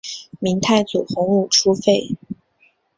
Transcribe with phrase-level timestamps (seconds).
[0.39, 2.17] 明太祖洪武初废。